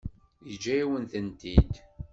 Yeǧǧa-yawen-tent-id. 0.49 1.71